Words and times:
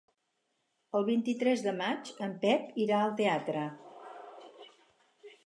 El 0.99 1.03
vint-i-tres 1.09 1.61
de 1.65 1.73
maig 1.81 2.09
en 2.29 2.33
Pep 2.47 2.81
irà 2.87 3.03
al 3.03 3.15
teatre. 3.21 3.69